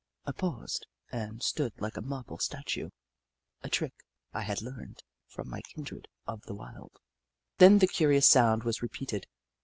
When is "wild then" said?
6.55-7.77